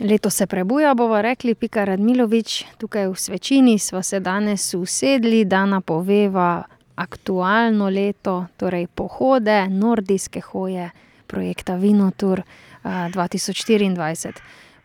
Leto 0.00 0.30
se 0.30 0.46
prebuja, 0.46 0.94
bomo 0.94 1.22
rekli, 1.22 1.54
Pika 1.54 1.84
Radmilovič, 1.84 2.64
tukaj 2.78 3.08
v 3.08 3.16
Svečini 3.16 3.78
smo 3.78 4.02
se 4.02 4.20
danes 4.20 4.74
usedli, 4.74 5.44
da 5.44 5.66
napoveva 5.66 6.62
aktualno 6.94 7.88
leto, 7.90 8.46
torej 8.56 8.86
pohode, 8.86 9.66
nordijske 9.68 10.40
hoje, 10.40 10.90
projekta 11.26 11.74
Vinotur 11.74 12.42
2024. 12.84 14.32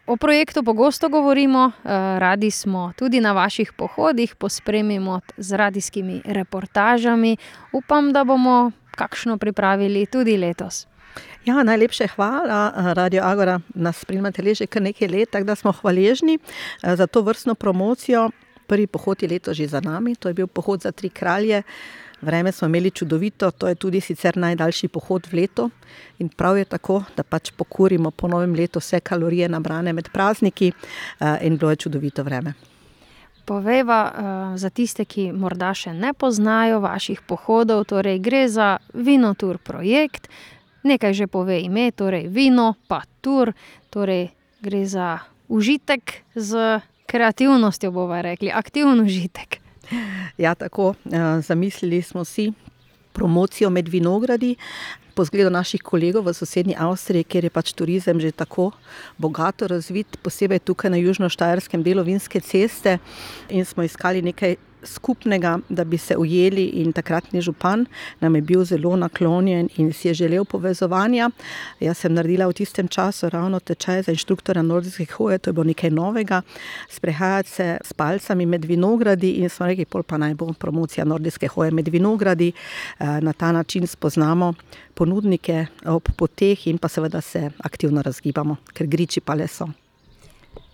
O 0.07 0.17
projektu 0.17 0.63
pogosto 0.63 1.09
govorimo, 1.09 1.71
radi 2.17 2.51
smo 2.51 2.91
tudi 2.97 3.21
na 3.21 3.31
vaših 3.31 3.73
pohodih, 3.73 4.35
pospremimo 4.35 5.19
z 5.37 5.55
radijskimi 5.55 6.21
reportažami. 6.25 7.37
Upam, 7.71 8.13
da 8.13 8.23
bomo 8.23 8.71
kakšno 8.91 9.37
pripravili 9.37 10.05
tudi 10.05 10.37
letos. 10.37 10.87
Ja, 11.45 11.63
najlepša 11.63 12.07
hvala, 12.15 12.93
Radio 12.93 13.23
Agora 13.23 13.59
nas 13.75 13.97
spremljate 13.99 14.53
že 14.55 14.65
kar 14.65 14.81
nekaj 14.81 15.07
let, 15.07 15.29
tako 15.29 15.45
da 15.45 15.55
smo 15.55 15.71
hvaležni, 15.71 16.39
za 16.83 17.07
tovrstno 17.07 17.55
promocijo. 17.55 18.29
Prvi 18.67 18.87
pohod 18.87 19.23
je 19.23 19.29
letos 19.29 19.57
že 19.57 19.67
za 19.67 19.81
nami, 19.81 20.15
to 20.15 20.27
je 20.27 20.33
bil 20.33 20.47
pohod 20.47 20.81
za 20.81 20.91
Tri 20.91 21.09
kralje. 21.09 21.63
Vreme 22.21 22.51
smo 22.51 22.67
imeli 22.67 22.91
čudovito, 22.91 23.51
to 23.51 23.67
je 23.67 23.75
tudi 23.75 24.01
sicer 24.01 24.37
najdaljši 24.37 24.87
pohod 24.87 25.27
v 25.31 25.35
letu. 25.35 25.69
In 26.19 26.29
prav 26.29 26.57
je 26.57 26.65
tako, 26.65 27.03
da 27.17 27.23
pač 27.23 27.51
pokurimo 27.51 28.11
po 28.11 28.27
novem 28.27 28.55
letu 28.55 28.79
vse 28.79 28.99
kalorije, 28.99 29.49
nabrane 29.49 29.93
med 29.93 30.09
prazniki, 30.13 30.71
in 31.41 31.57
bilo 31.57 31.71
je 31.71 31.75
čudovito 31.75 32.23
vreme. 32.23 32.53
Povejva, 33.45 34.11
za 34.55 34.69
tiste, 34.69 35.03
ki 35.05 35.33
morda 35.35 35.73
še 35.75 35.91
ne 35.93 36.13
poznajo 36.13 36.79
vaših 36.79 37.21
pohodov, 37.27 37.83
torej 37.91 38.19
gre 38.23 38.47
za 38.47 38.77
Vinotur 38.93 39.57
projekt. 39.57 40.31
Nekaj 40.83 41.13
že 41.13 41.27
pove 41.27 41.59
ime, 41.61 41.91
torej 41.91 42.27
vino 42.27 42.75
pa 42.87 43.03
tur, 43.21 43.53
torej 43.89 44.31
gre 44.63 44.85
za 44.85 45.19
užitek 45.47 46.23
s 46.35 46.79
kreativnostjo, 47.07 47.91
bova 47.91 48.21
rekli, 48.21 48.51
aktiven 48.51 48.99
užitek. 48.99 49.59
Ja, 50.37 50.55
tako, 50.55 50.95
zamislili 51.41 52.01
smo 52.01 52.25
si 52.25 52.51
promocijo 53.13 53.69
med 53.69 53.87
vinogradi 53.87 54.55
po 55.13 55.25
zgledu 55.25 55.49
naših 55.53 55.81
kolegov 55.85 56.25
v 56.25 56.33
sosednji 56.33 56.75
Avstriji, 56.77 57.23
kjer 57.23 57.45
je 57.45 57.53
pač 57.53 57.73
turizem 57.77 58.19
že 58.19 58.31
tako 58.31 58.71
bogato 59.17 59.67
razvit, 59.69 60.17
posebej 60.25 60.59
tukaj 60.65 60.89
na 60.89 60.97
južnoštajerskem 60.97 61.83
delu 61.83 62.03
Vinske 62.03 62.41
ceste. 62.41 62.97
In 63.49 63.65
smo 63.65 63.83
iskali 63.83 64.21
nekaj 64.25 64.57
skupnega, 64.83 65.59
da 65.69 65.83
bi 65.83 65.97
se 65.97 66.17
ujeli, 66.17 66.65
in 66.65 66.93
takratni 66.93 67.41
župan 67.41 67.85
nam 68.19 68.35
je 68.35 68.41
bil 68.41 68.63
zelo 68.65 68.95
naklonjen 68.95 69.69
in 69.77 69.93
si 69.93 70.07
je 70.07 70.13
želel 70.13 70.45
povezovanja. 70.45 71.29
Jaz 71.79 71.97
sem 71.97 72.13
naredila 72.13 72.47
v 72.47 72.53
tistem 72.53 72.87
času 72.87 73.29
ravno 73.29 73.59
tečaj 73.59 74.03
za 74.03 74.11
inštruktorja 74.11 74.61
nordijske 74.61 75.05
hoje, 75.17 75.37
to 75.37 75.49
je 75.49 75.53
bilo 75.53 75.63
nekaj 75.63 75.89
novega. 75.89 76.41
Sprehajati 76.89 77.49
se 77.49 77.77
s 77.83 77.93
palcami 77.93 78.45
med 78.45 78.65
vinogradi 78.65 79.31
in 79.31 79.49
smo 79.49 79.65
rekli: 79.65 79.85
"Pol 79.85 80.03
pa 80.03 80.17
naj 80.17 80.33
bo 80.33 80.53
promocija 80.53 81.05
nordijske 81.05 81.47
hoje 81.47 81.71
med 81.71 81.87
vinogradi." 81.87 82.51
na 82.99 83.33
ta 83.33 83.51
način 83.51 83.87
spoznamo 83.87 84.53
ponudnike 84.93 85.65
ob 85.85 86.09
poteh 86.17 86.67
in 86.67 86.77
pa 86.77 86.87
seveda 86.87 87.21
se 87.21 87.49
aktivno 87.59 88.01
razgibamo, 88.01 88.55
ker 88.73 88.87
griči 88.87 89.21
pa 89.21 89.33
le 89.33 89.47
so. 89.47 89.82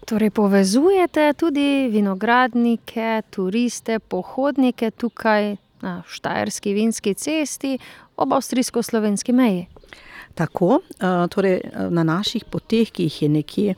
Torej 0.05 0.30
povezujete 0.30 1.33
tudi 1.33 1.89
vinogradnike, 1.92 3.22
turiste, 3.30 4.00
pohodnike 4.00 4.92
tukaj 4.92 5.55
na 5.81 6.03
Štajerski 6.08 6.73
vinski 6.73 7.14
cesti 7.14 7.78
ob 8.17 8.33
avstrijsko-slovenski 8.33 9.33
meji. 9.33 9.67
Tako, 10.40 10.80
torej, 11.30 11.59
na 11.92 12.04
naših 12.08 12.45
poteh, 12.48 12.88
ki 12.88 13.09
jih 13.09 13.16
je 13.22 13.30
nekje 13.30 13.73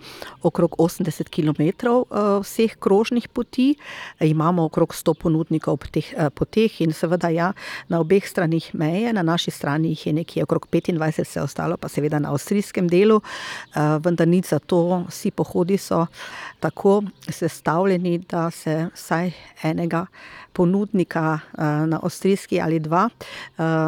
okrog 0.46 0.76
osemdeset 0.78 1.30
kilometrov, 1.34 2.06
vseh 2.46 2.76
krožnih 2.78 3.26
poti, 3.34 3.74
imamo 4.22 4.68
okrog 4.70 4.94
sto 4.94 5.16
ponudnikov 5.18 5.80
ob 5.80 5.88
teh, 5.90 6.06
poteh 6.38 6.76
in 6.86 6.94
seveda, 6.94 7.32
ja, 7.34 7.48
na 7.90 7.98
obeh 8.04 8.22
straneh 8.22 8.68
meje, 8.78 9.10
na 9.10 9.26
naši 9.26 9.50
strani 9.52 9.96
jih 9.96 10.06
je 10.08 10.14
nekje 10.20 10.46
okrog 10.46 10.68
petindvajset, 10.70 11.26
vse 11.26 11.42
ostalo 11.42 11.82
pa 11.82 11.90
seveda 11.90 12.22
na 12.22 12.30
avstrijskem 12.30 12.86
delu. 12.86 13.22
vendar 13.76 14.28
nič 14.28 14.54
zato, 14.54 15.06
vsi 15.10 15.32
pohodi 15.32 15.78
so 15.78 16.06
tako 16.60 17.02
sestavljeni, 17.30 18.20
da 18.30 18.52
se 18.52 18.90
vsaj 18.94 19.32
enega 19.64 20.06
ponudnika, 20.54 21.40
na 21.88 22.00
avstrijski 22.04 22.62
ali 22.62 22.80
dva, 22.80 23.10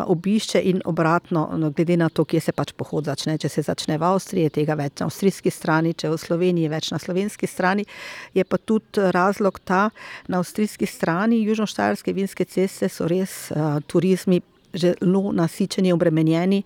obišče 0.07 0.62
in 0.63 0.81
obratno, 0.85 1.72
glede 1.75 1.97
na 1.97 2.09
to, 2.09 2.25
kje 2.25 2.39
se 2.39 2.51
pač 2.63 2.72
pohod 2.79 3.03
začne, 3.03 3.35
če 3.35 3.51
se 3.51 3.66
začne 3.68 4.00
v 4.00 4.07
Avstriji, 4.07 4.47
je 4.47 4.56
tega 4.62 4.78
več 4.79 5.01
na 5.01 5.09
avstrijski 5.09 5.51
strani, 5.51 5.91
če 5.91 6.13
v 6.13 6.22
Sloveniji, 6.22 6.72
več 6.72 6.94
na 6.96 7.00
slovenski 7.01 7.50
strani. 7.50 7.84
Je 8.31 8.47
pa 8.47 8.56
tudi 8.56 9.03
razlog 9.12 9.59
ta, 9.68 9.90
na 10.31 10.40
avstrijski 10.40 10.88
strani 10.88 11.44
južnoštajerske 11.44 12.16
vinske 12.16 12.47
ceste 12.47 12.88
so 12.88 13.09
res, 13.12 13.51
turizmi 13.91 14.40
zelo 14.74 15.29
nasičeni, 15.35 15.91
obremenjeni, 15.94 16.63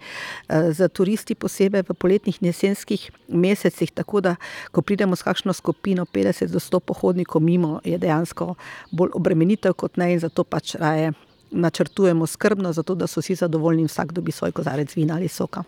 s 0.47 0.79
turisti, 0.95 1.35
posebej 1.35 1.83
v 1.89 1.95
poletnih 1.97 2.37
in 2.39 2.53
jesenskih 2.53 3.09
mesecih, 3.27 3.91
tako 3.91 4.21
da 4.23 4.35
ko 4.71 4.79
pridemo 4.85 5.17
s 5.17 5.25
kakšno 5.27 5.51
skupino 5.51 6.05
petdeset 6.07 6.53
do 6.53 6.61
sto 6.63 6.79
pohodnikov 6.79 7.43
mimo, 7.43 7.81
je 7.83 7.99
dejansko 7.99 8.53
bolj 8.95 9.11
obremenitev 9.17 9.75
kot 9.75 9.99
ne 9.99 10.13
in 10.15 10.23
zato 10.23 10.47
pač 10.47 10.77
raje 10.79 11.11
načrtujemo 11.51 12.27
skrbno, 12.27 12.71
zato 12.71 12.95
da 12.95 13.07
so 13.11 13.19
vsi 13.19 13.35
zadovoljni 13.43 13.83
in 13.83 13.91
vsak 13.91 14.15
dobi 14.15 14.31
svoj 14.31 14.55
kozarec 14.55 14.95
vina 14.95 15.19
ali 15.19 15.27
soka. 15.27 15.67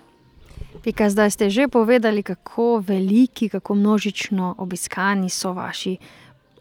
Pika, 0.84 1.10
zdaj 1.10 1.32
ste 1.32 1.50
že 1.50 1.68
povedali, 1.68 2.24
kako 2.24 2.84
veliki, 2.88 3.50
kako 3.50 3.76
množično 3.76 4.56
obiskani 4.58 5.30
so 5.30 5.54
vaši 5.54 5.98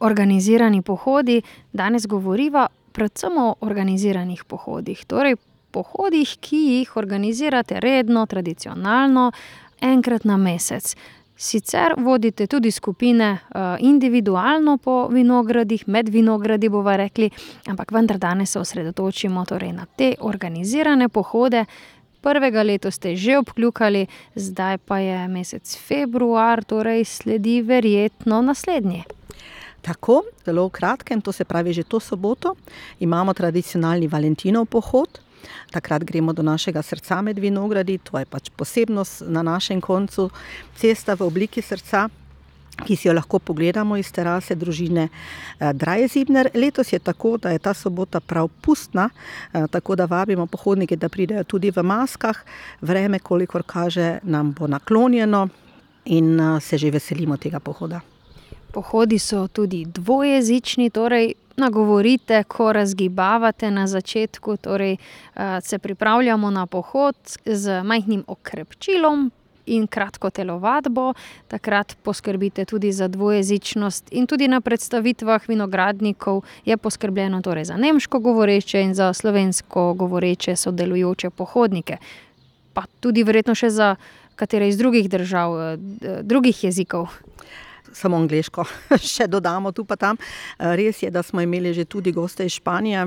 organizirani 0.01 0.83
pohodi. 0.83 1.43
Danes 1.73 2.07
govoriva 2.07 2.67
predvsem 2.93 3.39
o 3.39 3.55
organiziranih 3.61 4.45
pohodih, 4.45 5.05
torej 5.07 5.37
pohodih, 5.71 6.37
ki 6.41 6.57
jih 6.57 6.97
organizirate 6.97 7.81
redno, 7.81 8.27
tradicionalno, 8.27 9.33
enkrat 9.81 10.25
na 10.25 10.37
mesec. 10.37 10.97
Sicer 11.37 11.95
vodite 11.99 12.47
tudi 12.47 12.71
skupine, 12.71 13.39
individualno 13.79 14.77
po 14.77 15.07
vinogradih, 15.09 15.85
med 15.87 16.09
vinogradi, 16.09 16.69
bova 16.69 16.97
rekli, 16.97 17.31
ampak 17.67 17.93
vendar 17.93 18.19
danes 18.19 18.51
se 18.51 18.59
osredotočimo 18.59 19.45
torej 19.45 19.73
na 19.73 19.87
te 19.87 20.15
organizirane 20.21 21.09
pohode. 21.09 21.65
Prvega 22.21 22.63
letos 22.63 22.95
ste 22.95 23.17
že 23.17 23.39
obkljukali, 23.39 24.07
zdaj 24.35 24.79
pa 24.79 24.99
je 24.99 25.29
mesec 25.29 25.77
februar, 25.79 26.65
torej 26.65 27.05
sledi 27.05 27.63
verjetno 27.63 28.43
naslednji. 28.43 29.05
Tako, 29.81 30.23
zelo 30.45 30.67
v 30.67 30.75
kratkem, 30.75 31.21
to 31.23 31.33
se 31.33 31.45
pravi 31.45 31.73
že 31.73 31.87
to 31.87 32.01
soboto 32.01 32.57
imamo 32.99 33.35
tradicionalni 33.35 34.09
valentinov 34.09 34.67
pohod. 34.67 35.21
Takrat 35.71 36.05
gremo 36.05 36.33
do 36.33 36.43
našega 36.43 36.83
srca 36.83 37.23
med 37.23 37.39
vinogradi, 37.39 37.99
to 37.99 38.19
je 38.19 38.27
pač 38.27 38.51
posebnost 38.51 39.23
na 39.29 39.43
našem 39.43 39.81
koncu. 39.81 40.31
Cesta 40.77 41.15
v 41.15 41.23
obliki 41.23 41.63
srca, 41.63 42.09
ki 42.87 42.97
si 42.97 43.09
jo 43.09 43.15
lahko 43.15 43.39
pogledamo 43.39 43.97
iz 43.97 44.13
terase 44.13 44.55
družine, 44.55 45.09
Dreisibner. 45.59 46.51
Letos 46.55 46.93
je 46.93 46.99
tako, 46.99 47.37
da 47.37 47.51
je 47.51 47.59
ta 47.59 47.75
sobota 47.75 48.21
prav 48.21 48.49
pustna, 48.61 49.09
tako 49.71 49.97
da 49.97 50.05
vabimo 50.05 50.47
pohodnike, 50.47 50.97
da 50.97 51.09
pridejo 51.09 51.45
tudi 51.45 51.71
v 51.71 51.83
maskah. 51.83 52.39
Vreme, 52.81 53.19
kolikor 53.19 53.63
kaže, 53.67 54.19
nam 54.23 54.53
bo 54.53 54.67
naklonjeno 54.67 55.49
in, 56.05 56.39
se 56.61 56.79
že 56.79 56.91
veselimo 56.91 57.37
tega 57.37 57.61
pohoda. 57.61 58.01
Pohodi 58.73 59.19
so 59.19 59.49
tudi 59.49 59.85
dvojezični, 59.85 60.91
torej 60.91 61.35
nagovorite, 61.57 62.45
ko 62.45 62.73
razgibavate 62.73 63.71
na 63.71 63.87
začetku, 63.87 64.57
torej, 64.57 64.97
se 65.63 65.79
pripravljamo 65.79 66.51
na 66.51 66.67
pohod 66.67 67.17
z 67.45 67.83
majhnim 67.83 68.25
okrepčilom 68.27 69.31
in 69.69 69.87
kratko 69.87 70.31
telovadbo. 70.31 71.13
Takrat 71.49 71.97
poskrbite 72.03 72.65
tudi 72.65 72.93
za 72.93 73.09
dvojezičnost 73.09 74.13
in 74.13 74.27
tudi 74.27 74.49
na 74.49 74.61
predstavitvah 74.61 75.49
vinogradnikov 75.49 76.43
je 76.65 76.77
poskrbljeno 76.77 77.43
torej 77.43 77.65
za 77.65 77.77
nemško 77.77 78.19
govoreče 78.19 78.81
in 78.83 78.95
za 78.95 79.13
slovensko 79.13 79.95
govoreče 79.95 80.57
sodelujoče 80.57 81.31
pohodnike. 81.31 81.97
Pa 82.73 82.85
tudi 83.01 83.23
verjetno 83.23 83.55
še 83.55 83.71
za 83.71 83.97
katere 84.37 84.69
iz 84.69 84.79
drugih 84.79 85.11
držav, 85.11 85.57
drugih 86.23 86.65
jezikov. 86.65 87.09
Samo 87.93 88.17
angliško, 88.17 88.65
še 89.15 89.27
dodamo 89.27 89.73
tu 89.73 89.85
pa 89.85 89.97
tam. 89.97 90.17
Res 90.59 91.03
je, 91.03 91.11
da 91.11 91.23
smo 91.23 91.41
imeli 91.41 91.75
že 91.75 91.85
tudi 91.85 92.13
goste 92.13 92.47
iz 92.47 92.59
Španije, 92.59 93.07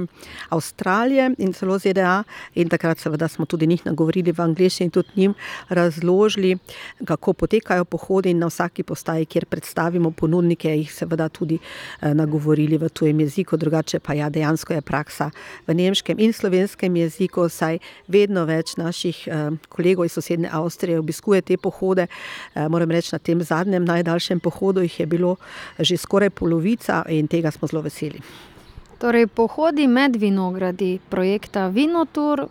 Avstralije 0.50 1.32
in 1.38 1.54
celo 1.54 1.78
ZDA, 1.80 2.24
in 2.56 2.70
takrat 2.70 3.00
seveda 3.00 3.28
smo 3.28 3.46
tudi 3.46 3.68
njih 3.68 3.86
nagovorili 3.86 4.32
v 4.32 4.42
angliščini 4.42 4.88
in 4.88 4.92
tudi 4.92 5.10
njim 5.16 5.34
razložili, 5.70 6.58
kako 7.06 7.34
potekajo 7.34 7.86
pohodi 7.86 8.32
in 8.32 8.40
na 8.40 8.48
vsaki 8.48 8.84
postaji, 8.84 9.26
kjer 9.26 9.46
predstavimo 9.46 10.12
ponudnike, 10.12 10.72
jih 10.76 10.94
seveda 10.94 11.30
tudi 11.30 11.60
nagovorili 12.02 12.78
v 12.78 12.90
tujem 12.90 13.20
jeziku, 13.20 13.58
drugače 13.58 14.00
pa 14.00 14.14
ja, 14.14 14.30
dejansko 14.30 14.74
je 14.74 14.82
praksa 14.82 15.32
v 15.68 15.76
nemškem 15.76 16.20
in 16.20 16.34
slovenskem 16.34 16.96
jeziku, 16.96 17.50
saj 17.50 17.80
vedno 18.08 18.46
več 18.46 18.76
naših 18.78 19.28
kolegov 19.70 20.06
iz 20.06 20.16
sosednje 20.18 20.50
Avstrije 20.52 21.00
obiskuje 21.00 21.42
te 21.42 21.58
pohode. 21.58 22.08
Moram 22.56 22.92
reči, 22.92 23.10
na 23.14 23.20
tem 23.20 23.42
zadnjem 23.42 23.86
najdaljšem 23.86 24.40
pohodu 24.40 24.71
jih 24.80 25.00
je 25.00 25.06
bilo 25.06 25.36
že 25.80 25.98
skoraj 25.98 26.30
polovica 26.30 27.04
in 27.10 27.28
tega 27.28 27.52
smo 27.52 27.68
zelo 27.68 27.82
veseli. 27.82 28.22
Torej, 29.02 29.28
pohodi 29.28 29.88
med 29.88 30.16
vinogradi 30.16 31.00
projekta 31.10 31.68
Vinotour 31.68 32.48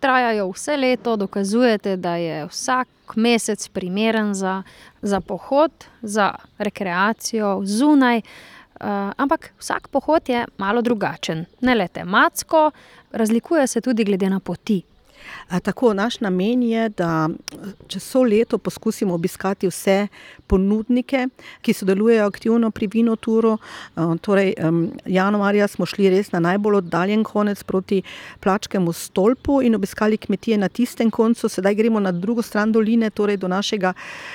trajajo 0.00 0.50
vse 0.50 0.76
leto, 0.76 1.16
dokazujete, 1.16 1.96
da 1.96 2.16
je 2.16 2.46
vsak 2.46 2.88
mesec 3.16 3.68
primeren 3.68 4.34
za, 4.34 4.62
za 5.02 5.20
pohod, 5.20 5.72
za 6.02 6.34
rekreacijo 6.58 7.60
zunaj. 7.64 8.20
Uh, 8.80 8.86
ampak 9.16 9.52
vsak 9.58 9.88
pohod 9.88 10.28
je 10.28 10.44
malo 10.58 10.82
drugačen, 10.82 11.44
ne 11.60 11.74
le 11.74 11.88
tematsko, 11.88 12.70
razlikuje 13.12 13.66
se 13.66 13.80
tudi 13.80 14.04
glede 14.04 14.30
na 14.30 14.40
poti. 14.40 14.82
Tako, 15.62 15.94
naš 15.94 16.20
namen 16.20 16.62
je, 16.62 16.88
da 16.88 17.28
čez 17.86 18.02
vse 18.02 18.18
leto 18.18 18.58
poskusimo 18.58 19.14
obiskati 19.14 19.68
vse 19.68 20.08
ponudnike, 20.46 21.28
ki 21.62 21.72
sodelujejo 21.72 22.26
aktivno 22.26 22.70
pri 22.70 22.86
Vinoturu. 22.92 23.58
Torej, 24.20 24.54
januarja 25.06 25.68
smo 25.68 25.86
šli 25.86 26.10
res 26.10 26.32
na 26.32 26.40
najbolj 26.40 26.76
oddaljen 26.76 27.24
konec 27.24 27.62
proti 27.62 28.02
Plačkemu 28.40 28.92
stolpu 28.92 29.60
in 29.62 29.74
obiskali 29.74 30.16
kmetije 30.16 30.58
na 30.58 30.68
tistem 30.68 31.10
koncu, 31.10 31.48
sedaj 31.48 31.74
gremo 31.74 32.00
na 32.00 32.12
drugo 32.12 32.42
stran 32.42 32.72
doline, 32.72 33.10
torej 33.10 33.36
do 33.36 33.48
našega 33.48 33.92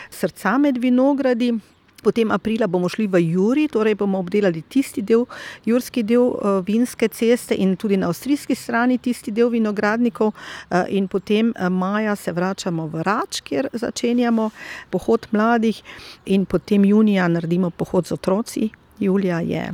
srca 0.10 0.58
med 0.58 0.78
vinogradi. 0.78 1.54
Potem 2.02 2.32
aprila 2.32 2.68
bomo 2.68 2.90
šli 2.90 3.08
v 3.08 3.22
Juri, 3.32 3.68
torej 3.68 3.96
bomo 3.96 4.20
obdelali 4.20 4.62
tisti 4.62 5.02
del, 5.02 5.26
jurski 5.66 6.04
del 6.04 6.34
vinske 6.66 7.08
ceste 7.08 7.56
in 7.56 7.76
tudi 7.78 7.98
na 7.98 8.10
avstrijski 8.10 8.56
strani 8.56 8.98
tisti 8.98 9.32
del 9.32 9.50
vinogradnikov. 9.50 10.34
In 10.90 11.08
potem 11.08 11.54
maja 11.70 12.16
se 12.16 12.32
vračamo 12.32 12.88
v 12.88 13.06
Rač, 13.06 13.42
kjer 13.46 13.70
začenjamo 13.74 14.50
pohod 14.90 15.28
mladih, 15.32 15.84
in 16.26 16.46
potem 16.46 16.86
junija 16.86 17.28
naredimo 17.28 17.70
pohod 17.70 18.08
z 18.08 18.18
otroci, 18.18 18.70
julija 19.00 19.40
je 19.40 19.72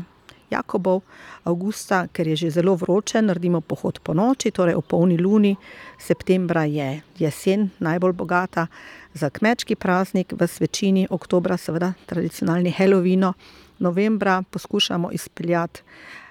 Jakobov, 0.50 1.02
avgusta, 1.44 2.08
ker 2.08 2.28
je 2.28 2.36
že 2.36 2.50
zelo 2.60 2.76
vroče, 2.76 3.22
naredimo 3.22 3.62
pohod 3.62 4.00
ponoči, 4.00 4.52
torej 4.52 4.76
ob 4.76 4.88
polni 4.88 5.18
luni, 5.18 5.56
septembra 6.00 6.64
je 6.64 7.02
jesen 7.20 7.70
najbolj 7.80 8.14
bogata. 8.14 8.68
Za 9.14 9.30
kmečki 9.30 9.76
praznik, 9.76 10.34
v 10.34 10.48
svečini, 10.48 11.08
oktobra 11.10 11.58
seveda 11.58 11.94
tradicionalni 12.06 12.72
Halloween, 12.72 13.34
novembra 13.80 14.44
poskušamo 14.52 15.12
izpeljati 15.12 15.82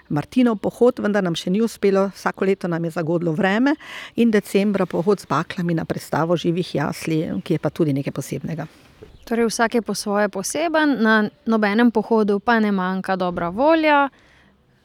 Martinov 0.08 0.60
pohod, 0.62 1.00
vendar 1.02 1.24
nam 1.26 1.34
še 1.34 1.50
ni 1.50 1.60
uspelo, 1.62 2.10
vsako 2.14 2.46
leto 2.46 2.70
nam 2.70 2.84
je 2.84 2.94
zagodlo 2.94 3.34
vreme, 3.34 3.74
in 4.14 4.30
decembra 4.30 4.86
pohod 4.86 5.20
z 5.20 5.26
baklami 5.26 5.74
na 5.74 5.84
predstavo 5.84 6.36
živih 6.36 6.74
jasli, 6.74 7.24
ki 7.42 7.58
je 7.58 7.62
pa 7.62 7.70
tudi 7.70 7.96
nekaj 7.96 8.14
posebnega. 8.14 8.85
Torej 9.26 9.50
vsak 9.50 9.74
je 9.74 9.82
po 9.82 9.94
svoje 9.94 10.28
poseben, 10.28 11.02
na 11.02 11.26
nobenem 11.46 11.90
pohodu 11.90 12.38
pa 12.38 12.60
ne 12.62 12.70
manjka 12.72 13.16
dobra 13.16 13.48
volja, 13.48 14.08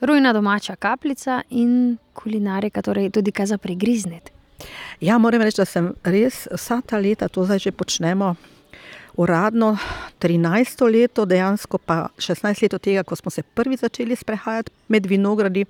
rujna 0.02 0.34
domača 0.34 0.76
kapljica 0.76 1.42
in 1.50 1.98
kulinarika, 2.14 2.82
torej 2.82 3.10
tudi 3.10 3.32
kaj 3.32 3.46
za 3.46 3.58
prigrizniti. 3.58 4.32
Ja, 5.02 5.18
moram 5.18 5.42
reči, 5.42 5.62
da 5.62 5.66
sem 5.66 5.94
res 6.04 6.48
vsa 6.50 6.82
ta 6.82 6.98
leta, 6.98 7.30
to 7.30 7.46
zdaj 7.46 7.60
že 7.60 7.72
počnemo 7.72 8.36
uradno 9.18 9.78
trinajsto 10.20 10.88
leto, 10.88 11.26
dejansko 11.26 11.78
pa 11.78 12.08
šestnajst 12.18 12.62
let 12.62 12.74
od 12.74 12.82
tega, 12.82 13.04
ko 13.04 13.16
smo 13.16 13.32
se 13.32 13.44
prvič 13.44 13.80
začeli 13.80 14.16
sprehajati 14.16 14.72
med 14.88 15.06
vinogradi. 15.06 15.66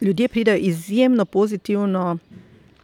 Ljudje 0.00 0.28
pridejo 0.28 0.56
izjemno 0.56 1.24
pozitivno 1.24 2.18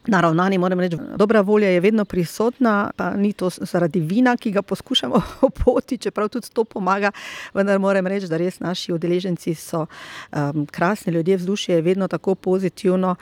naravnani, 0.09 0.59
moram 0.59 0.81
reči, 0.81 0.99
dobra 1.17 1.41
volja 1.41 1.69
je 1.69 1.81
vedno 1.81 2.05
prisotna, 2.05 2.91
pa 2.97 3.11
ni 3.17 3.33
to 3.33 3.51
zaradi 3.51 4.01
vina, 4.01 4.37
ki 4.37 4.51
ga 4.51 4.63
poskušamo 4.63 5.23
opoti, 5.49 5.99
čeprav 5.99 6.29
tudi 6.29 6.51
to 6.53 6.65
pomaga, 6.65 7.11
vendar 7.55 7.79
moram 7.79 8.07
reči, 8.07 8.29
da 8.29 8.37
res 8.37 8.61
naši 8.61 8.93
udeleženci 8.93 9.55
so 9.55 9.87
krasni 10.71 11.13
ljudje, 11.13 11.37
vzdušje 11.37 11.75
je 11.75 11.83
vedno 11.83 12.09
tako 12.09 12.35
pozitivno, 12.35 13.15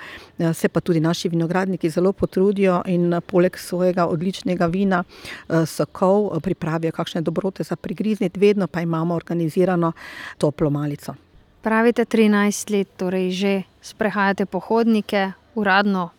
se 0.55 0.69
pa 0.69 0.81
tudi 0.81 1.01
naši 1.01 1.29
vinogradniki 1.29 1.91
zelo 1.91 2.13
potrudijo 2.13 2.83
in 2.87 3.21
poleg 3.27 3.59
svojega 3.59 4.07
odličnega 4.07 4.67
vina, 4.67 5.05
sokov, 5.67 6.41
pripravijo 6.41 6.93
kakšne 6.93 7.21
dobrote 7.21 7.65
za 7.65 7.77
prigrizniti, 7.77 8.41
vedno 8.41 8.67
pa 8.67 8.81
imamo 8.81 9.15
organizirano 9.15 9.93
toplo 10.39 10.71
malico. 10.71 11.15
Pravite, 11.63 12.05
trinajst 12.05 12.71
let 12.71 12.89
torej 12.97 13.31
že 13.31 13.63
sprehajate 13.81 14.47
pohodnike, 14.47 15.33
uradno 15.55 16.11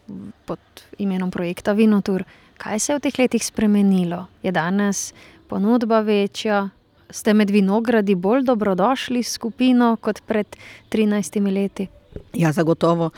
pod 0.45 0.59
imenom 0.97 1.31
projekta 1.31 1.73
Vinotour. 1.73 2.23
Kaj 2.57 2.79
se 2.79 2.93
je 2.93 2.97
v 2.97 3.03
teh 3.03 3.19
letih 3.19 3.45
spremenilo? 3.45 4.25
Je 4.43 4.51
danes 4.51 5.13
ponudba 5.47 5.99
večja? 5.99 6.69
Ste 7.09 7.33
med 7.33 7.51
vinogradi 7.51 8.15
bolj 8.15 8.43
dobrodošli 8.43 9.23
s 9.23 9.35
skupino 9.35 9.95
kot 10.01 10.21
pred 10.25 10.55
trinajstimi 10.89 11.51
leti? 11.51 11.87
Ja, 12.33 12.51
zagotovo 12.51 13.09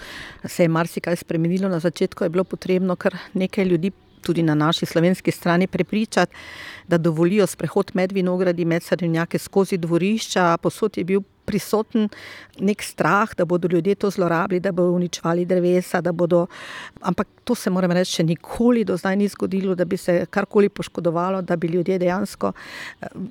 se 0.46 0.64
je 0.64 0.68
marsikaj 0.70 1.16
spremenilo, 1.16 1.70
na 1.70 1.80
začetku 1.80 2.24
je 2.24 2.30
bilo 2.30 2.44
potrebno 2.44 2.96
kar 2.96 3.16
nekaj 3.34 3.66
ljudi, 3.66 3.92
tudi 4.22 4.44
na 4.44 4.56
naši 4.56 4.86
slovenski 4.86 5.32
strani, 5.32 5.68
prepričati, 5.68 6.34
da 6.88 6.98
dovolijo 6.98 7.48
sprehod 7.48 7.92
med 7.94 8.12
vinogradi, 8.12 8.66
med 8.66 8.84
sadovnjaki, 8.84 9.38
skozi 9.38 9.78
dvorišča, 9.78 10.58
povsod 10.58 10.98
je 10.98 11.04
bil 11.04 11.22
prisoten 11.48 12.10
neki 12.60 12.86
strah, 12.86 13.32
da 13.38 13.46
bodo 13.46 13.70
ljudje 13.72 13.96
to 13.96 14.10
zlorabili, 14.10 14.60
da 14.60 14.72
bodo 14.72 14.92
uničevali 14.98 15.46
drevesa, 15.46 16.02
da 16.02 16.12
bodo, 16.12 16.46
ampak 17.02 17.28
to 17.48 17.56
se, 17.56 17.72
moram 17.72 17.94
reči, 17.96 18.20
še 18.20 18.24
nikoli 18.28 18.84
do 18.84 18.98
zdaj 19.00 19.16
ni 19.16 19.28
zgodilo, 19.32 19.76
da 19.76 19.86
bi 19.86 19.98
se 19.98 20.26
karkoli 20.30 20.70
poškodovalo, 20.70 21.42
da 21.42 21.56
bi 21.56 21.68
ljudje 21.72 22.00
dejansko 22.00 22.52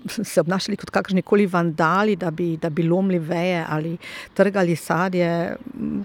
se 0.08 0.40
obnašali 0.40 0.76
kot 0.76 0.90
kakršnikoli 0.90 1.46
vandali, 1.46 2.16
da 2.16 2.30
bi, 2.30 2.56
da 2.56 2.70
bi 2.70 2.86
lomili 2.88 3.18
veje 3.18 3.64
ali 3.68 3.96
trgali 4.34 4.76
sadje, 4.76 5.56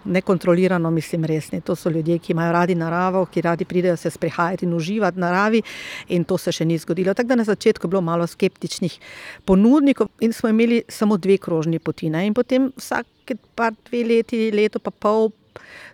nekontrolirano, 0.06 0.92
mislim, 0.92 1.26
res 1.26 1.52
ne. 1.52 1.62
To 1.62 1.76
so 1.76 1.90
ljudje, 1.90 2.20
ki 2.20 2.34
imajo 2.34 2.52
radi 2.52 2.76
naravo, 2.76 3.26
ki 3.26 3.42
radi 3.42 3.66
pridejo 3.66 3.96
se 3.98 4.10
sprehajat 4.12 4.64
in 4.64 4.74
uživati 4.74 5.18
v 5.18 5.22
naravi, 5.22 5.62
in 6.10 6.26
to 6.28 6.38
se 6.38 6.52
še 6.52 6.66
ni 6.66 6.78
zgodilo, 6.82 7.14
tako 7.14 7.32
da 7.32 7.40
na 7.42 7.48
začetku 7.48 7.88
je 7.88 7.90
bilo 7.96 8.02
malo 8.02 8.28
skeptičnih 8.28 9.00
ponudnikov 9.46 10.10
in 10.20 10.34
smo 10.34 10.50
imeli 10.50 10.84
samo 10.90 11.18
dve 11.18 11.38
krožni 11.38 11.80
poti, 11.80 12.01
ne, 12.10 12.26
in 12.26 12.34
potem 12.34 12.72
vsake 12.78 13.38
par, 13.56 13.76
dve 13.90 14.04
leti, 14.04 14.50
leto 14.52 14.80
pa 14.80 14.92
pol 14.92 15.30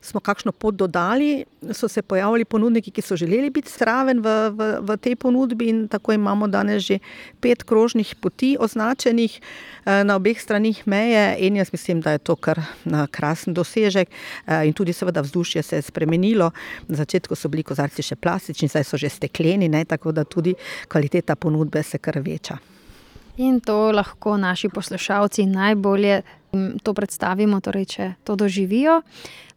smo 0.01 0.19
kakšno 0.19 0.51
pot 0.51 0.75
dodali, 0.75 1.45
so 1.73 1.87
se 1.87 2.01
pojavili 2.01 2.45
ponudniki, 2.45 2.91
ki 2.91 3.01
so 3.01 3.15
želeli 3.15 3.49
biti 3.49 3.71
zraven 3.71 4.21
v, 4.21 4.35
v, 4.53 4.67
v 4.81 4.97
tej 4.97 5.15
ponudbi, 5.15 5.69
in 5.69 5.87
tako 5.87 6.13
imamo 6.13 6.47
danes 6.47 6.83
že 6.83 6.99
pet 7.41 7.63
krožnih 7.63 8.15
poti 8.21 8.55
označenih 8.59 9.39
na 9.85 10.15
obeh 10.15 10.39
straneh 10.41 10.87
meje, 10.87 11.35
in 11.39 11.55
jaz 11.55 11.71
mislim, 11.71 12.01
da 12.01 12.11
je 12.11 12.23
to 12.23 12.35
kar 12.35 12.61
krasen 13.11 13.53
dosežek. 13.53 14.09
In 14.65 14.73
tudi 14.73 14.93
seveda 14.93 15.21
vzdušje 15.21 15.63
se 15.63 15.75
je 15.75 15.81
spremenilo, 15.81 16.51
na 16.87 16.95
začetku 16.95 17.35
so 17.35 17.49
bili 17.49 17.63
kozarci 17.63 18.03
še 18.03 18.15
plastični, 18.15 18.69
zdaj 18.69 18.83
so 18.83 18.97
že 18.97 19.09
stekleni, 19.09 19.69
ne, 19.69 19.85
tako 19.85 20.11
da 20.11 20.23
tudi 20.23 20.55
kvaliteta 20.87 21.35
ponudbe 21.35 21.83
se 21.83 21.97
kar 21.97 22.19
veča. 22.19 22.76
In 23.37 23.59
to 23.61 23.91
lahko 23.91 24.37
naši 24.37 24.69
poslušalci 24.69 25.45
najbolje 25.45 26.21
to 26.83 26.93
predstavimo, 26.93 27.59
torej 27.61 27.85
če 27.85 28.05
to 28.23 28.35
doživijo. 28.35 29.01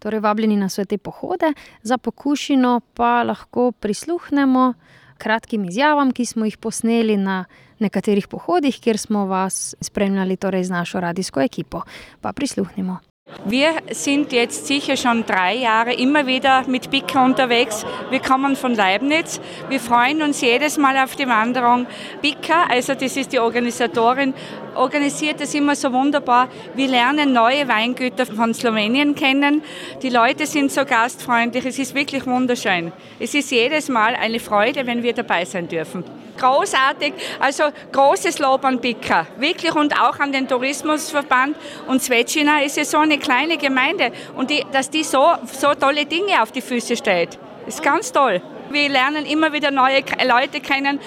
Torej 0.00 0.20
vabljeni 0.20 0.56
na 0.56 0.68
vse 0.68 0.84
te 0.84 0.98
pohode, 0.98 1.52
za 1.82 1.98
pokušino 1.98 2.80
pa 2.94 3.22
lahko 3.22 3.72
prisluhnemo 3.72 4.74
kratkim 5.20 5.64
izjavam, 5.68 6.12
ki 6.12 6.24
smo 6.26 6.48
jih 6.48 6.56
posneli 6.56 7.16
na 7.16 7.44
nekaterih 7.80 8.28
pohodih, 8.28 8.80
kjer 8.80 8.98
smo 8.98 9.26
vas 9.26 9.74
spremljali, 9.80 10.36
torej 10.36 10.64
z 10.64 10.70
našo 10.70 11.00
radijsko 11.00 11.40
ekipo. 11.40 11.82
Pa 12.20 12.32
prisluhnimo. 12.32 13.09
Wir 13.46 13.76
sind 13.90 14.32
jetzt 14.32 14.66
sicher 14.66 14.96
schon 14.96 15.24
drei 15.24 15.54
Jahre 15.54 15.94
immer 15.94 16.26
wieder 16.26 16.64
mit 16.66 16.90
Bika 16.90 17.24
unterwegs. 17.24 17.86
Wir 18.10 18.20
kommen 18.20 18.54
von 18.54 18.74
Leibniz. 18.74 19.40
Wir 19.68 19.80
freuen 19.80 20.20
uns 20.20 20.42
jedes 20.42 20.76
Mal 20.76 20.96
auf 20.98 21.16
die 21.16 21.26
Wanderung. 21.26 21.86
Bika, 22.20 22.64
also 22.68 22.94
das 22.94 23.16
ist 23.16 23.32
die 23.32 23.38
Organisatorin, 23.38 24.34
organisiert 24.74 25.40
das 25.40 25.54
immer 25.54 25.74
so 25.74 25.92
wunderbar. 25.92 26.48
Wir 26.74 26.88
lernen 26.88 27.32
neue 27.32 27.66
Weingüter 27.66 28.26
von 28.26 28.52
Slowenien 28.52 29.14
kennen. 29.14 29.62
Die 30.02 30.10
Leute 30.10 30.46
sind 30.46 30.70
so 30.70 30.84
gastfreundlich. 30.84 31.64
Es 31.64 31.78
ist 31.78 31.94
wirklich 31.94 32.26
wunderschön. 32.26 32.92
Es 33.18 33.34
ist 33.34 33.50
jedes 33.50 33.88
Mal 33.88 34.16
eine 34.16 34.38
Freude, 34.38 34.86
wenn 34.86 35.02
wir 35.02 35.14
dabei 35.14 35.44
sein 35.46 35.66
dürfen 35.66 36.04
großartig. 36.40 37.12
Also 37.38 37.64
großes 37.92 38.38
Lob 38.38 38.64
an 38.64 38.80
Bika, 38.80 39.26
wirklich 39.36 39.74
und 39.74 40.00
auch 40.00 40.18
an 40.18 40.32
den 40.32 40.48
Tourismusverband. 40.48 41.56
Und 41.86 42.02
Svecina 42.02 42.62
ist 42.62 42.76
ja 42.76 42.84
so 42.84 42.98
eine 42.98 43.18
kleine 43.20 43.56
Gemeinde 43.56 44.12
und 44.36 44.50
die, 44.50 44.64
dass 44.72 44.90
die 44.90 45.04
so, 45.04 45.34
so 45.46 45.74
tolle 45.74 46.06
Dinge 46.06 46.42
auf 46.42 46.52
die 46.52 46.60
Füße 46.60 46.96
stellt, 46.96 47.38
ist 47.66 47.82
ganz 47.82 48.12
toll. 48.12 48.40
Wir 48.70 48.88
lernen 48.88 49.26
immer 49.26 49.52
wieder 49.52 49.70
neue 49.70 50.02
Leute 50.26 50.60
kennen. 50.60 51.00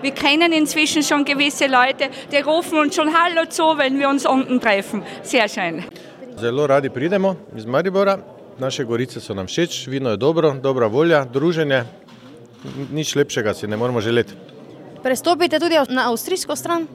Wir 0.00 0.12
kennen 0.12 0.52
inzwischen 0.52 1.02
schon 1.02 1.24
gewisse 1.24 1.66
Leute, 1.66 2.08
die 2.30 2.36
rufen 2.38 2.78
uns 2.78 2.94
schon 2.94 3.08
Hallo 3.12 3.46
zu, 3.48 3.76
wenn 3.76 3.98
wir 3.98 4.08
uns 4.08 4.26
unten 4.26 4.60
treffen. 4.60 5.02
Sehr 5.22 5.48
schön. 5.48 5.84
Zelo 6.38 6.66
radi 6.66 6.88
pridemo 6.88 7.36
iz 7.56 7.66
Maribora. 7.66 8.18
Naše 8.58 8.84
gorice 8.84 9.20
so 9.20 9.34
nam 9.34 9.46
všeč, 9.46 9.86
vino 9.86 10.10
je 10.10 10.16
dobro, 10.16 10.54
dobra 10.62 10.86
volja, 10.86 11.24
druženje. 11.24 11.84
Nič 12.92 13.14
lepšega 13.16 13.54
si 13.54 13.66
ne 13.66 13.76
moremo 13.76 14.00
želeti. 14.00 14.34
Prestopite 15.02 15.58
tudi 15.58 15.74
na 15.88 16.10
avstrijsko 16.10 16.56
stran? 16.56 16.86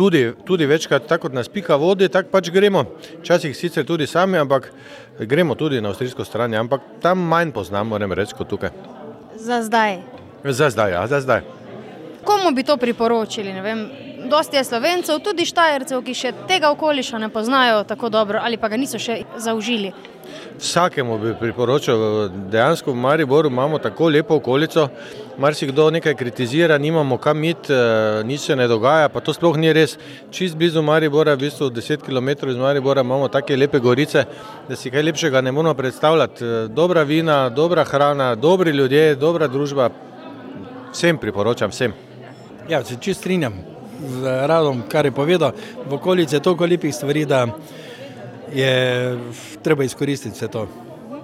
Tudi, 0.00 0.32
tudi 0.44 0.64
večkrat, 0.66 1.04
tako 1.04 1.28
kot 1.28 1.34
nas 1.36 1.48
pika 1.52 1.76
vodi, 1.76 2.06
tako 2.08 2.30
pač 2.32 2.48
gremo. 2.50 2.86
Včasih 3.20 3.52
sicer 3.56 3.84
tudi 3.84 4.06
sami, 4.08 4.38
ampak 4.40 4.70
gremo 5.28 5.52
tudi 5.54 5.80
na 5.80 5.92
avstrijsko 5.92 6.24
stran, 6.24 6.54
ampak 6.56 6.80
tam 7.02 7.20
manj 7.20 7.52
poznamo, 7.52 7.90
moram 7.92 8.14
reči, 8.16 8.32
kot 8.38 8.48
tukaj. 8.48 8.72
Za 9.36 9.60
zdaj. 9.62 9.98
Za 10.44 10.70
zdaj, 10.72 10.92
ja, 10.92 11.06
za 11.06 11.20
zdaj. 11.20 11.44
Komu 12.24 12.54
bi 12.56 12.64
to 12.64 12.78
priporočili? 12.80 13.52
Dosti 14.30 14.56
je 14.56 14.64
slovencev, 14.64 15.18
tudi 15.18 15.42
štajercev, 15.42 16.04
ki 16.06 16.14
še 16.14 16.30
tega 16.46 16.68
okoliša 16.70 17.18
ne 17.18 17.28
poznajo 17.34 17.82
tako 17.84 18.08
dobro 18.14 18.38
ali 18.38 18.60
pa 18.62 18.68
ga 18.70 18.76
niso 18.78 18.98
še 18.98 19.24
zaužili. 19.34 19.90
Vsakemu 20.60 21.16
bi 21.18 21.32
priporočal, 21.34 22.28
dejansko 22.52 22.92
v 22.92 23.00
Mariboru 23.02 23.50
imamo 23.50 23.80
tako 23.82 24.06
lepo 24.14 24.36
okolico, 24.38 24.84
marsikdo 25.38 25.88
nekaj 25.90 26.14
kritizira, 26.14 26.78
nimamo 26.78 27.18
kam 27.18 27.42
iti, 27.44 27.72
eh, 27.72 28.20
nič 28.24 28.40
se 28.40 28.56
ne 28.56 28.68
dogaja, 28.70 29.08
pa 29.08 29.20
to 29.20 29.34
sploh 29.34 29.58
ni 29.58 29.72
res. 29.72 29.96
Čist 30.30 30.54
blizu 30.54 30.82
Maribora, 30.82 31.34
v 31.34 31.48
bistvu 31.48 31.70
10 31.70 32.06
km 32.06 32.50
iz 32.50 32.56
Maribora 32.56 33.02
imamo 33.02 33.28
take 33.28 33.56
lepe 33.56 33.80
gorice, 33.80 34.24
da 34.68 34.76
si 34.76 34.90
kaj 34.90 35.02
lepšega 35.02 35.40
ne 35.40 35.52
moramo 35.52 35.74
predstavljati. 35.74 36.44
Eh, 36.44 36.68
dobra 36.68 37.02
vina, 37.02 37.48
dobra 37.48 37.84
hrana, 37.84 38.34
dobri 38.34 38.70
ljudje, 38.70 39.16
dobra 39.16 39.48
družba, 39.48 39.90
vsem 40.92 41.18
priporočam, 41.18 41.70
vsem. 41.70 41.92
Ja, 42.68 42.84
se 42.84 42.94
čist 43.00 43.20
strinjam 43.20 43.79
z 44.08 44.46
Radom, 44.46 44.82
kar 44.88 45.06
je 45.06 45.12
povedal, 45.12 45.52
v 45.88 45.92
okolici 45.94 46.36
je 46.36 46.40
toliko 46.40 46.66
lepih 46.66 46.94
stvari, 46.94 47.24
da 47.24 47.46
je 48.52 49.18
treba 49.62 49.84
izkoristiti 49.84 50.34
vse 50.34 50.48
to. 50.48 50.66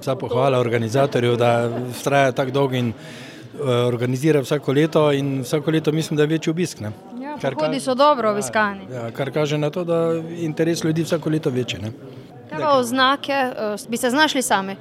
Vsa 0.00 0.14
pohvala 0.14 0.58
organizatorju, 0.58 1.36
da 1.36 1.70
traja 2.04 2.32
tako 2.32 2.50
dolgo 2.50 2.76
in 2.76 2.92
uh, 2.92 3.68
organizira 3.88 4.40
vsako 4.40 4.72
leto 4.72 5.12
in 5.12 5.40
vsako 5.40 5.70
leto 5.70 5.92
mislim, 5.92 6.16
da 6.16 6.22
je 6.22 6.26
večji 6.26 6.50
obisk. 6.50 6.80
Ne? 6.80 6.92
Ja, 7.20 7.50
Pohodi 7.50 7.80
so 7.80 7.94
dobro 7.94 8.30
obiskani. 8.30 8.86
Ja, 8.92 9.10
kar 9.10 9.32
kaže 9.32 9.58
na 9.58 9.70
to, 9.70 9.84
da 9.84 10.14
interes 10.38 10.84
ljudi 10.84 11.02
vsako 11.02 11.30
leto 11.30 11.50
večji. 11.50 11.80
Kaj 12.50 12.60
pa 12.60 12.78
oznake, 12.78 13.32
uh, 13.74 13.90
bi 13.90 13.96
se 13.96 14.10
znašli 14.10 14.42
sami? 14.42 14.76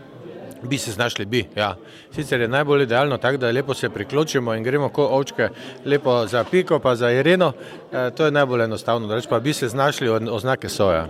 Bi 0.64 0.78
se 0.78 0.92
znašli, 0.92 1.26
bi. 1.26 1.46
Ja. 1.56 1.76
Sicer 2.12 2.42
je 2.42 2.48
najbolj 2.48 2.84
idealno 2.84 3.18
tako, 3.18 3.38
da 3.38 3.52
lepo 3.52 3.74
se 3.74 3.90
priključimo 3.90 4.54
in 4.54 4.64
gremo 4.64 4.90
kot 4.90 5.12
ovčke, 5.12 5.50
lepo 5.86 6.28
za 6.28 6.44
piko, 6.44 6.80
pa 6.80 6.96
za 6.96 7.12
ireno. 7.12 7.54
E, 7.94 8.12
to 8.12 8.26
je 8.26 8.32
najbolj 8.32 8.64
enostavno, 8.64 9.08
da 9.08 9.16
rečemo, 9.16 9.40
bi 9.40 9.54
se 9.54 9.68
znašli 9.68 10.10
oznake 10.10 10.70
soja. 10.70 11.08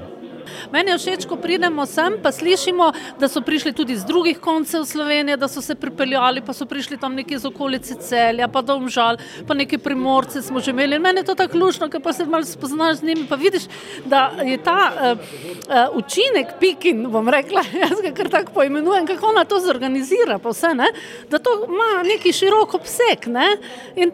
Meni 0.72 0.92
je 0.92 0.98
všeč, 0.98 1.28
ko 1.30 1.38
pridemo 1.42 1.86
sem, 1.86 2.18
pa 2.24 2.32
slišimo, 2.32 2.92
da 3.20 3.30
so 3.32 3.42
prišli 3.42 3.74
tudi 3.74 3.98
z 3.98 4.06
drugih 4.06 4.40
koncev 4.40 4.86
Slovenije, 4.86 5.38
da 5.38 5.48
so 5.48 5.62
se 5.62 5.76
pripeljali, 5.76 6.42
pa 6.46 6.54
so 6.54 6.66
prišli 6.66 6.98
tam 6.98 7.16
neki 7.16 7.36
iz 7.36 7.46
okolice 7.46 7.96
celja, 8.02 8.48
pa 8.48 8.62
domžal, 8.62 9.18
pa 9.48 9.54
neki 9.54 9.78
primorci 9.78 10.42
smo 10.42 10.60
že 10.60 10.72
imeli. 10.72 11.00
Meni 11.00 11.24
je 11.24 11.30
to 11.30 11.36
tako 11.36 11.58
lušno, 11.58 11.90
ker 11.90 12.02
pa 12.02 12.14
se 12.14 12.26
malo 12.26 12.46
spoznaš 12.46 12.98
z 12.98 13.12
njimi, 13.12 13.28
pa 13.30 13.36
vidiš, 13.36 13.68
da 14.06 14.32
je 14.44 14.58
ta 14.58 14.92
uh, 14.92 15.20
uh, 15.20 15.98
učinek 15.98 16.56
pikin, 16.60 17.06
bom 17.12 17.30
rekla, 17.30 17.64
jaz 17.84 18.02
ga 18.02 18.14
kar 18.16 18.30
tako 18.30 18.54
poimenujem, 18.54 19.08
kako 19.08 19.34
ona 19.34 19.46
to 19.46 19.60
zorganizira, 19.60 20.40
pa 20.40 20.50
vse, 20.50 20.74
ne? 20.76 20.92
da 21.30 21.40
to 21.40 21.50
ima 21.68 22.04
neki 22.04 22.34
širok 22.34 22.74
obseg. 22.74 23.28
Ne? 23.28 23.48
In 23.96 24.12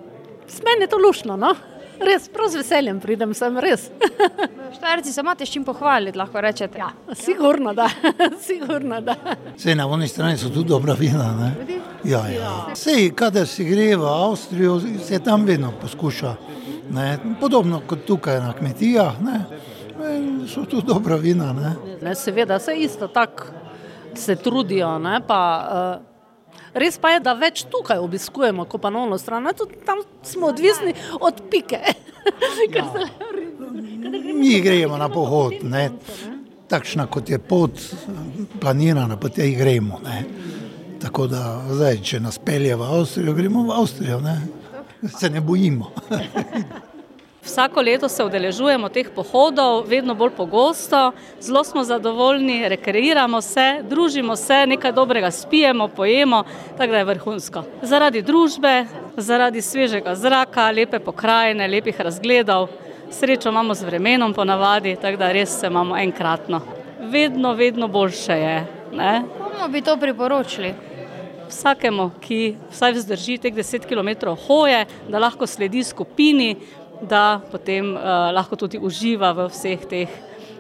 meni 0.63 0.83
je 0.83 0.88
to 0.88 0.97
lušno. 0.97 1.38
No? 1.38 1.55
Res, 2.05 2.27
prav 2.34 2.50
z 2.50 2.62
veseljem 2.62 3.00
pridem 3.00 3.34
sem, 3.34 3.58
res. 3.63 3.89
Štajerci 4.75 5.13
se 5.13 5.22
imate 5.22 5.46
s 5.46 5.53
čim 5.53 5.63
pohvaliti, 5.63 6.17
lahko 6.17 6.41
rečete. 6.41 6.79
Ja, 6.79 6.91
sigurno 7.15 7.74
da. 7.74 7.89
sigurno 8.48 9.01
da. 9.01 9.15
Sej 9.58 9.75
na 9.75 9.88
oni 9.88 10.08
strani 10.08 10.38
so 10.38 10.50
tudi 10.50 10.70
dobra 10.70 10.93
vina. 11.00 11.31
Ne? 11.39 11.79
Ja, 12.03 12.25
ja. 12.27 12.51
Sej, 12.75 13.12
kadar 13.15 13.48
si 13.48 13.65
gre 13.65 13.96
v 13.96 14.08
Avstrijo, 14.08 14.79
se 15.03 15.20
tam 15.20 15.46
vedno 15.46 15.74
poskuša. 15.81 16.36
Ne? 16.91 17.17
Podobno 17.39 17.81
kot 17.88 18.05
tukaj 18.08 18.39
na 18.41 18.53
kmetijah, 18.53 19.22
ne? 19.22 19.43
so 20.50 20.65
tudi 20.65 20.88
dobra 20.88 21.15
vina. 21.15 21.53
Ne? 21.53 21.75
Ne, 22.01 22.15
seveda, 22.15 22.60
se 22.60 22.74
isto 22.75 23.08
tako 23.08 23.62
se 24.15 24.36
trudijo. 24.36 25.00
Ne? 25.00 25.22
Pa, 25.27 25.41
uh, 26.00 26.11
Res 26.74 26.98
pa 27.01 27.15
je, 27.15 27.20
da 27.24 27.34
več 27.36 27.65
tukaj 27.72 28.00
obiskujemo, 28.00 28.65
kot 28.65 28.81
pa 28.81 28.89
na 28.89 29.03
ono 29.03 29.17
stran. 29.20 29.50
Tudi 29.58 29.81
tam 29.86 30.03
smo 30.24 30.51
odvisni 30.53 30.96
od 31.20 31.43
pike. 31.51 31.81
Ja. 32.72 32.86
Mi 34.36 34.60
gremo 34.62 34.98
na 34.98 35.08
pohod, 35.10 35.53
ne? 35.65 35.89
takšna 36.70 37.08
kot 37.12 37.29
je 37.29 37.39
pot, 37.39 37.81
planirana, 38.62 39.17
pa 39.17 39.29
te 39.29 39.50
gremo. 39.58 40.00
Ne? 40.05 40.24
Tako 41.01 41.25
da, 41.27 41.41
zdaj, 41.72 41.98
če 42.05 42.20
nas 42.22 42.38
pelje 42.38 42.77
v 42.77 42.88
Avstrijo, 43.00 43.34
gremo 43.34 43.65
v 43.67 43.75
Avstrijo, 43.81 44.22
ne? 44.22 44.38
se 45.17 45.29
ne 45.29 45.41
bojimo. 45.41 45.91
Vsako 47.43 47.81
leto 47.81 48.10
se 48.10 48.24
udeležujemo 48.24 48.89
teh 48.89 49.10
pohodov, 49.15 49.88
vedno 49.89 50.13
bolj 50.15 50.29
pogosto, 50.38 51.12
zelo 51.39 51.63
smo 51.63 51.83
zadovoljni, 51.83 52.69
rekreiramo 52.69 53.41
se, 53.41 53.81
družimo 53.89 54.36
se, 54.36 54.65
nekaj 54.67 54.91
dobrega 54.91 55.31
spijemo, 55.31 55.88
pojemo, 55.88 56.43
tako 56.77 56.91
da 56.91 56.98
je 56.98 57.05
vrhunsko. 57.05 57.63
Zaradi 57.81 58.21
družbe, 58.21 58.86
zaradi 59.17 59.62
svežega 59.62 60.15
zraka, 60.15 60.69
lepe 60.71 61.00
pokrajine, 61.00 61.67
lepih 61.67 62.01
razgledov, 62.01 62.69
srečo 63.12 63.50
imamo 63.50 63.74
z 63.74 63.89
vremenom 63.89 64.33
ponavadi, 64.33 64.95
tako 65.01 65.17
da 65.17 65.31
res 65.31 65.60
se 65.60 65.67
imamo 65.67 65.98
enkratno. 65.98 66.62
Vedno, 67.00 67.53
vedno 67.53 67.88
boljše 67.88 68.33
je. 68.33 68.67
Ne? 68.93 69.24
Komu 69.38 69.71
bi 69.71 69.81
to 69.81 69.98
priporočili? 69.98 70.74
Vsakemu, 71.50 72.12
ki 72.21 72.55
vsaj 72.71 72.93
vzdrži 72.95 73.38
teh 73.38 73.53
10 73.53 73.88
km 73.89 74.36
hoje, 74.48 74.86
da 75.10 75.19
lahko 75.19 75.48
sledi 75.48 75.83
skupini, 75.83 76.55
da 77.01 77.41
potem 77.51 77.93
uh, 77.93 78.01
lahko 78.34 78.55
tudi 78.55 78.77
uživa 78.77 79.31
v 79.34 79.48
vseh 79.50 79.86
teh 79.89 80.10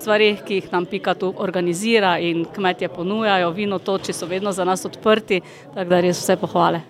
stvarih, 0.01 0.41
ki 0.45 0.61
jih 0.61 0.71
nam 0.71 0.85
Pika 0.85 1.13
tu 1.13 1.33
organizira 1.37 2.17
in 2.19 2.45
kmetje 2.45 2.89
ponujajo, 2.89 3.51
vino 3.51 3.79
toči 3.79 4.13
so 4.13 4.25
vedno 4.25 4.51
za 4.51 4.65
nas 4.65 4.85
odprti, 4.85 5.41
tako 5.73 5.89
da 5.89 6.01
res 6.01 6.21
vse 6.23 6.37
pohvale. 6.41 6.81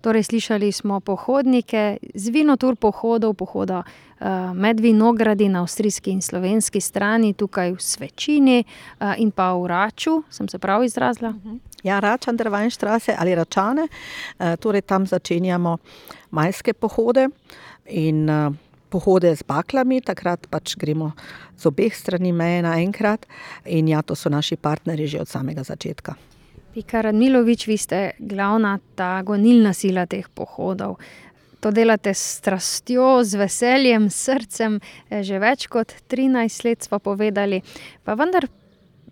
Torej, 0.00 0.22
slišali 0.22 0.72
smo 0.72 1.00
pohodnike 1.00 1.96
z 2.14 2.30
vinotur 2.30 2.76
pohodov, 2.76 3.34
pohoda 3.34 3.82
uh, 3.82 4.54
med 4.54 4.80
vinogradi 4.80 5.48
na 5.48 5.64
avstrijski 5.64 6.12
in 6.14 6.22
slovenski 6.22 6.80
strani, 6.80 7.32
tukaj 7.34 7.72
v 7.72 7.82
Svečini 7.82 8.60
uh, 8.62 9.14
in 9.18 9.30
pa 9.30 9.50
v 9.54 9.66
Raču, 9.66 10.22
sem 10.30 10.48
se 10.48 10.58
prav 10.58 10.84
izrazila. 10.84 11.34
Ja, 11.82 11.98
Račan, 11.98 12.36
Drvajnštrase 12.36 13.16
ali 13.18 13.34
Račane, 13.34 13.88
uh, 13.88 14.54
torej 14.60 14.86
tam 14.86 15.06
začenjamo 15.06 15.76
majske 16.30 16.72
pohode 16.72 17.28
in 17.86 18.30
pohode 18.90 19.30
z 19.36 19.42
baklami, 19.46 20.00
takrat 20.00 20.46
pač 20.50 20.76
gremo 20.78 21.12
z 21.58 21.68
obeh 21.68 21.94
strani 21.94 22.32
meje 22.32 22.62
naenkrat 22.62 23.26
in 23.64 23.88
ja, 23.88 24.02
to 24.02 24.14
so 24.14 24.30
naši 24.32 24.56
partnerji 24.56 25.16
že 25.16 25.20
od 25.26 25.28
samega 25.28 25.66
začetka. 25.66 26.16
Pika 26.76 27.00
Radmilovič, 27.00 27.66
vi 27.66 27.78
ste 27.80 28.12
glavna 28.20 28.76
ta 28.94 29.22
gonilna 29.24 29.72
sila 29.72 30.04
teh 30.04 30.28
pohodov. 30.28 31.00
To 31.64 31.72
delate 31.72 32.12
s 32.12 32.36
strastjo, 32.36 33.24
z 33.24 33.40
veseljem, 33.40 34.10
srcem, 34.12 34.76
že 35.08 35.40
več 35.40 35.66
kot 35.72 35.94
13 36.12 36.68
let 36.68 36.84
smo 36.84 37.00
povedali. 37.00 37.62
Pa 38.04 38.12
vendar 38.12 38.44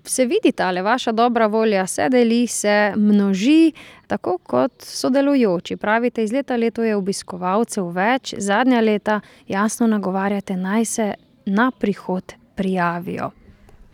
se 0.04 0.24
vidi 0.24 0.52
ta 0.52 0.70
vaša 0.70 1.12
dobra 1.12 1.46
volja, 1.46 1.86
se 1.86 2.08
deli, 2.08 2.46
se 2.46 2.92
množi, 2.96 3.72
tako 4.06 4.38
kot 4.38 4.72
sodelujoči. 4.82 5.76
Pravite, 5.76 6.24
iz 6.24 6.32
leta 6.32 6.56
leto 6.56 6.84
je 6.84 6.96
obiskovalcev 6.96 7.88
več, 7.92 8.34
zadnja 8.38 8.80
leta 8.80 9.20
jasno 9.48 9.86
nagovarjate 9.86 10.56
naj 10.56 10.84
se 10.84 11.14
na 11.46 11.70
prihod 11.70 12.34
prijavijo. 12.54 13.30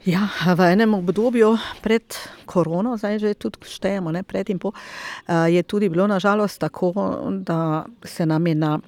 Ja, 0.04 0.28
v 0.56 0.72
enem 0.72 0.94
obdobju 0.94 1.58
pred 1.84 2.16
korono, 2.48 2.96
zdaj 2.96 3.18
že 3.18 3.34
tudi 3.34 3.68
štejemo, 3.68 4.12
ne, 4.12 4.22
pred 4.22 4.48
in 4.48 4.58
po, 4.58 4.72
je 5.28 5.62
tudi 5.62 5.88
bilo 5.88 6.06
nažalost 6.06 6.60
tako, 6.60 6.92
da 7.44 7.84
se 8.04 8.26
nam 8.26 8.46
je 8.46 8.54
na 8.54 8.78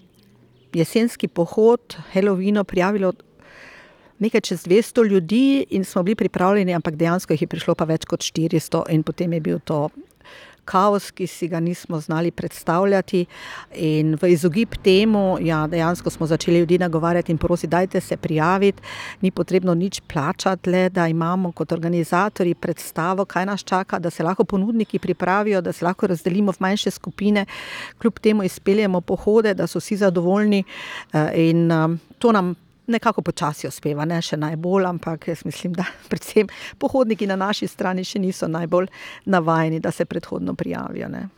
jesenski 0.73 1.29
pohod 1.29 1.97
Helovino 2.13 2.65
prijavilo 2.65 3.13
nekaj 4.23 4.41
čez 4.41 4.67
200 4.67 5.09
ljudi 5.11 5.67
in 5.71 5.85
smo 5.85 6.03
bili 6.03 6.15
pripravljeni, 6.15 6.75
ampak 6.75 6.97
dejansko 6.97 7.35
jih 7.35 7.43
je 7.43 7.51
prišlo 7.51 7.75
pa 7.75 7.85
več 7.85 8.07
kot 8.09 8.23
400 8.23 8.87
in 8.95 9.03
potem 9.03 9.33
je 9.33 9.41
bil 9.41 9.61
to 9.65 9.89
kaos, 10.65 11.11
ki 11.11 11.27
si 11.27 11.49
ga 11.49 11.61
nismo 11.61 12.01
znali 12.01 12.31
predstavljati. 12.31 13.25
In 13.83 14.15
v 14.21 14.31
izogib 14.33 14.77
temu, 14.83 15.37
ja, 15.41 15.67
dejansko 15.67 16.11
smo 16.11 16.27
začeli 16.27 16.59
ljudi 16.59 16.79
nagovarjati 16.79 17.33
in 17.33 17.39
prositi, 17.39 17.71
dajte 17.71 18.01
se 18.01 18.17
prijaviti, 18.17 18.83
ni 19.21 19.31
potrebno 19.31 19.75
nič 19.75 20.01
plačati, 20.13 20.71
le 20.71 20.89
da 20.89 21.09
imamo 21.09 21.53
kot 21.53 21.73
organizatori 21.73 22.55
predstavo, 22.55 23.25
kaj 23.25 23.47
nas 23.47 23.65
čaka, 23.65 23.99
da 23.99 24.11
se 24.11 24.23
lahko 24.23 24.45
ponudniki 24.45 24.99
pripravijo, 24.99 25.61
da 25.61 25.73
se 25.73 25.85
lahko 25.85 26.07
razdelimo 26.07 26.53
v 26.53 26.61
manjše 26.61 26.91
skupine, 26.91 27.47
kljub 27.99 28.19
temu 28.19 28.43
izpeljemo 28.43 29.01
pohode, 29.01 29.55
da 29.55 29.67
so 29.67 29.79
vsi 29.79 29.97
zadovoljni 29.97 30.65
eh, 31.13 31.31
in 31.51 31.71
eh, 31.71 31.89
to 32.19 32.33
nam 32.33 32.55
nekako 32.87 33.23
počasi 33.23 33.69
uspeva, 33.69 34.05
ne 34.05 34.21
še 34.23 34.37
najbolj, 34.37 34.87
ampak 34.87 35.29
jaz 35.29 35.45
mislim, 35.45 35.73
da 35.73 35.85
predvsem 36.11 36.51
pohodniki 36.79 37.27
na 37.27 37.37
naši 37.37 37.69
strani 37.69 38.05
še 38.05 38.19
niso 38.19 38.49
najbolj 38.49 38.89
navajeni, 39.25 39.81
da 39.81 39.91
se 39.91 40.05
predhodno 40.05 40.55
prijavijo. 40.55 41.09
Ne. 41.09 41.29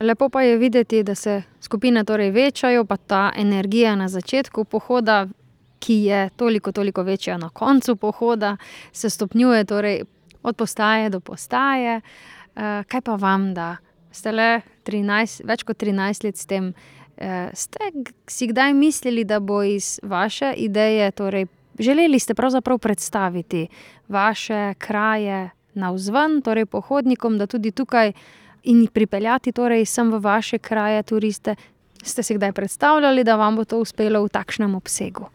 Lepo 0.00 0.28
pa 0.28 0.42
je 0.42 0.56
videti, 0.56 1.02
da 1.02 1.14
se 1.14 1.42
skupine 1.60 2.04
torej 2.04 2.30
večajo, 2.30 2.84
pa 2.84 2.96
ta 2.96 3.32
energija 3.36 3.94
na 3.96 4.08
začetku 4.08 4.64
pohoda, 4.64 5.26
ki 5.78 5.94
je 6.04 6.28
toliko, 6.36 6.72
toliko 6.72 7.02
večja 7.02 7.36
na 7.38 7.48
koncu 7.48 7.96
pohoda, 7.96 8.56
se 8.92 9.10
stopnjuje 9.10 9.64
torej 9.64 10.02
od 10.42 10.56
postaje 10.56 11.10
do 11.10 11.20
postaje. 11.20 12.00
Eh, 12.56 12.84
kaj 12.88 13.00
pa 13.00 13.14
vam, 13.14 13.54
da 13.54 13.76
ste 14.10 14.32
le 14.32 14.60
13, 14.84 15.44
več 15.44 15.62
kot 15.62 15.76
13 15.76 16.24
let 16.24 16.36
s 16.36 16.46
tem? 16.46 16.72
Eh, 17.16 17.50
ste 18.26 18.46
kdaj 18.46 18.74
mislili, 18.74 19.24
da 19.24 19.40
bo 19.40 19.62
iz 19.62 20.00
vaše 20.02 20.52
ideje, 20.56 21.10
torej 21.10 21.46
želeli 21.78 22.18
ste 22.18 22.34
pravzaprav 22.34 22.78
predstaviti 22.78 23.68
vaše 24.08 24.74
kraje 24.78 25.50
na 25.74 25.90
vzven, 25.90 26.42
torej 26.42 26.66
pohodnikom, 26.66 27.38
da 27.38 27.46
tudi 27.46 27.70
tukaj 27.70 28.12
in 28.62 28.86
pripeljati 28.86 29.52
torej 29.52 29.86
sem 29.86 30.12
v 30.12 30.18
vaše 30.18 30.58
kraje 30.58 31.02
turiste? 31.02 31.54
Ste 32.02 32.22
si 32.22 32.34
kdaj 32.34 32.52
predstavljali, 32.52 33.24
da 33.24 33.36
vam 33.36 33.56
bo 33.56 33.64
to 33.64 33.78
uspelo 33.78 34.22
v 34.24 34.28
takšnem 34.28 34.74
obsegu? 34.74 35.26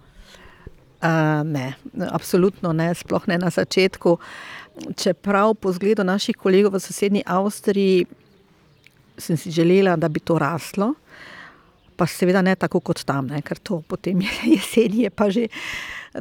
Uh, 1.02 1.42
ne, 1.44 1.74
absolutno 2.12 2.74
ne, 2.74 2.94
sploh 2.94 3.28
ne 3.28 3.38
na 3.38 3.50
začetku. 3.50 4.18
Čeprav 4.98 5.54
po 5.54 5.74
zgledu 5.74 6.04
naših 6.04 6.38
kolegov 6.38 6.78
v 6.78 6.80
sosednji 6.80 7.24
Avstriji 7.26 8.06
sem 9.18 9.38
si 9.38 9.52
želela, 9.52 9.96
da 9.96 10.10
bi 10.10 10.20
to 10.20 10.38
raslo, 10.40 10.94
pa 12.02 12.08
seveda 12.10 12.42
ne 12.42 12.56
tako 12.58 12.80
kot 12.82 13.04
tam, 13.06 13.28
ne, 13.30 13.44
ker 13.46 13.60
to 13.62 13.84
potem 13.86 14.24
jeseni 14.56 15.06
je 15.06 15.14
pa 15.14 15.30
že 15.30 15.46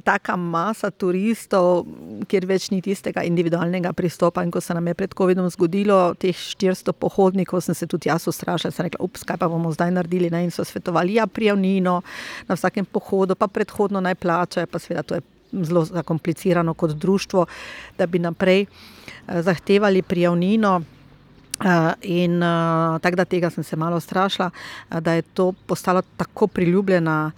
taka 0.04 0.36
masa 0.38 0.90
turistov, 0.94 1.88
kjer 2.30 2.46
več 2.46 2.68
ni 2.70 2.78
tistega 2.84 3.24
individualnega 3.26 3.90
pristopa. 3.96 4.44
In 4.46 4.52
ko 4.54 4.60
se 4.62 4.76
nam 4.76 4.86
je 4.86 4.94
pred 4.94 5.16
COVID-om 5.18 5.48
zgodilo 5.50 6.12
teh 6.14 6.36
400 6.36 6.94
pohodnikov, 6.94 7.64
sem 7.64 7.74
se 7.74 7.88
tudi 7.90 8.06
jaz 8.06 8.28
ustrašila, 8.30 8.70
sem 8.70 8.86
rekla, 8.86 9.02
ups, 9.02 9.24
kaj 9.26 9.40
pa 9.40 9.48
bomo 9.50 9.72
zdaj 9.74 9.90
naredili. 9.96 10.30
Ne? 10.30 10.44
In 10.46 10.54
so 10.54 10.62
svetovali, 10.62 11.16
ja, 11.18 11.26
prijavnino 11.26 11.96
na 12.46 12.58
vsakem 12.58 12.86
pohodu, 12.86 13.34
pa 13.34 13.50
predhodno 13.50 13.98
naj 14.04 14.14
plačajo, 14.22 14.70
pa 14.70 14.78
seveda 14.78 15.02
to 15.02 15.18
je. 15.18 15.26
Zelo 15.50 15.80
zakomplicirano 15.82 16.76
kot 16.78 16.92
društvo, 16.94 17.42
da 17.98 18.06
bi 18.06 18.20
naprej 18.22 18.60
eh, 18.62 19.40
zahtevali 19.42 20.04
prijavnino. 20.06 20.76
Uh, 21.60 21.92
in 22.00 22.42
uh, 22.42 22.96
tako 23.00 23.16
da 23.16 23.24
tega 23.24 23.50
sem 23.50 23.64
se 23.64 23.76
malo 23.76 24.00
strašila, 24.00 24.50
uh, 24.50 25.00
da 25.00 25.12
je 25.12 25.22
to 25.22 25.52
postalo 25.66 26.02
tako 26.16 26.46
priljubljena 26.46 27.30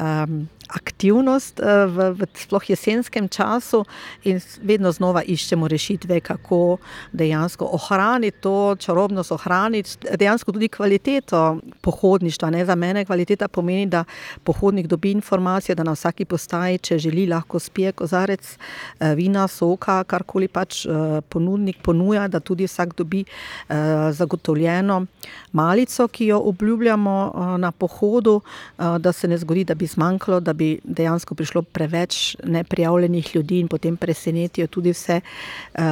um, 0.00 0.48
aktivnost 0.68 1.60
uh, 1.60 1.86
v, 1.88 2.10
v 2.18 2.28
sploh 2.34 2.70
jesenskem 2.70 3.28
času, 3.28 3.84
in 4.24 4.40
vedno 4.62 4.92
znova 4.92 5.22
iščemo 5.22 5.68
rešitve, 5.68 6.20
kako 6.20 6.78
dejansko 7.12 7.68
ohraniti 7.72 8.40
to 8.40 8.76
čarobnost, 8.78 9.32
ohraniti 9.32 9.96
dejansko 10.16 10.52
tudi 10.52 10.68
kvaliteto 10.68 11.58
pohodništva. 11.80 12.50
Ne? 12.50 12.64
Za 12.64 12.74
mene 12.74 13.04
kvaliteta 13.04 13.48
pomeni, 13.48 13.86
da 13.86 14.04
pohodnik 14.44 14.86
dobi 14.86 15.10
informacijo, 15.10 15.74
da 15.74 15.82
na 15.82 15.92
vsaki 15.96 16.24
postaji, 16.24 16.78
če 16.78 16.98
želi, 16.98 17.26
lahko 17.26 17.58
spije 17.58 17.92
kozarec 17.92 18.56
uh, 18.56 19.12
vina, 19.16 19.48
soka, 19.48 20.02
karkoli 20.04 20.48
pač 20.48 20.84
uh, 20.86 21.20
ponudnik 21.28 21.82
ponuja, 21.82 22.28
da 22.28 22.40
tudi 22.40 22.66
vsak 22.66 22.96
dobi. 22.96 23.24
Eh, 23.68 24.12
zagotovljeno 24.12 25.06
malico, 25.52 26.08
ki 26.08 26.26
jo 26.26 26.38
obljubljamo 26.44 27.32
eh, 27.34 27.58
na 27.58 27.72
pohodu, 27.72 28.40
eh, 28.78 28.98
da 28.98 29.12
se 29.12 29.28
ne 29.28 29.38
zgodi, 29.38 29.64
da 29.64 29.74
bi 29.74 29.86
zmanjkalo, 29.86 30.40
da 30.40 30.52
bi 30.58 30.68
dejansko 30.84 31.36
prišlo 31.38 31.62
preveč 31.62 32.36
neprijavljenih 32.44 33.30
ljudi 33.36 33.60
in 33.62 33.68
potem 33.68 33.96
presenetijo 33.96 34.66
tudi 34.66 34.92
vse 34.92 35.20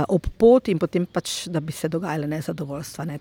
ob 0.09 0.27
poti, 0.39 0.75
in 0.75 0.83
potem 0.83 1.07
pač, 1.07 1.47
da 1.53 1.61
bi 1.61 1.73
se 1.73 1.89
dogajale 1.89 2.27
nezadovoljstva. 2.31 3.05
Ne. 3.05 3.19